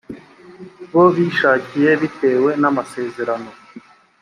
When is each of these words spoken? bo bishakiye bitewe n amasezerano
bo 0.93 1.03
bishakiye 1.15 1.91
bitewe 2.01 2.49
n 2.61 2.63
amasezerano 2.69 3.49